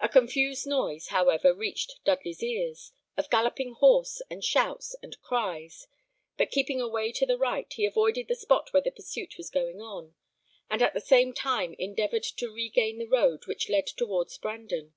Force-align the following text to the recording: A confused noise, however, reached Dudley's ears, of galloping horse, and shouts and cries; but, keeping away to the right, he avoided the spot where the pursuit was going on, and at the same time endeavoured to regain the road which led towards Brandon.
A 0.00 0.08
confused 0.08 0.66
noise, 0.66 1.08
however, 1.08 1.52
reached 1.52 2.00
Dudley's 2.04 2.42
ears, 2.42 2.90
of 3.18 3.28
galloping 3.28 3.74
horse, 3.74 4.22
and 4.30 4.42
shouts 4.42 4.96
and 5.02 5.20
cries; 5.20 5.88
but, 6.38 6.50
keeping 6.50 6.80
away 6.80 7.12
to 7.12 7.26
the 7.26 7.36
right, 7.36 7.70
he 7.70 7.84
avoided 7.84 8.28
the 8.28 8.34
spot 8.34 8.72
where 8.72 8.80
the 8.82 8.90
pursuit 8.90 9.34
was 9.36 9.50
going 9.50 9.78
on, 9.78 10.14
and 10.70 10.80
at 10.80 10.94
the 10.94 11.02
same 11.02 11.34
time 11.34 11.74
endeavoured 11.78 12.22
to 12.38 12.48
regain 12.50 12.96
the 12.98 13.04
road 13.06 13.46
which 13.46 13.68
led 13.68 13.86
towards 13.86 14.38
Brandon. 14.38 14.94